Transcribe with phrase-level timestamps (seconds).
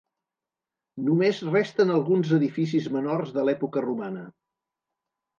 [1.09, 4.23] Només resten alguns edificis menors de l'època romana.